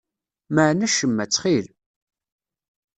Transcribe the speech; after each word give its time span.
Mɛen 0.53 0.85
acemma, 0.85 1.23
ttxil. 1.27 1.67